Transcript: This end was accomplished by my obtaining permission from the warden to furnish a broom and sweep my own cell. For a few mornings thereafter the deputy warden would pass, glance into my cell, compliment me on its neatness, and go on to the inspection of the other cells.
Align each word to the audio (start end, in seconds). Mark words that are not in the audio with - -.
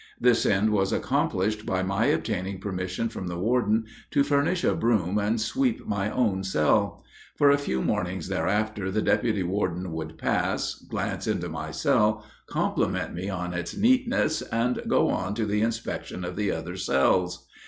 This 0.19 0.47
end 0.47 0.71
was 0.71 0.91
accomplished 0.91 1.63
by 1.67 1.83
my 1.83 2.05
obtaining 2.07 2.59
permission 2.59 3.07
from 3.07 3.27
the 3.27 3.37
warden 3.37 3.85
to 4.09 4.23
furnish 4.23 4.63
a 4.63 4.73
broom 4.73 5.19
and 5.19 5.39
sweep 5.39 5.85
my 5.85 6.09
own 6.09 6.43
cell. 6.43 7.03
For 7.35 7.51
a 7.51 7.57
few 7.59 7.83
mornings 7.83 8.27
thereafter 8.27 8.89
the 8.89 9.03
deputy 9.03 9.43
warden 9.43 9.91
would 9.91 10.17
pass, 10.17 10.73
glance 10.73 11.27
into 11.27 11.49
my 11.49 11.69
cell, 11.69 12.25
compliment 12.47 13.13
me 13.13 13.29
on 13.29 13.53
its 13.53 13.77
neatness, 13.77 14.41
and 14.41 14.81
go 14.87 15.09
on 15.11 15.35
to 15.35 15.45
the 15.45 15.61
inspection 15.61 16.25
of 16.25 16.35
the 16.35 16.49
other 16.49 16.77
cells. 16.77 17.47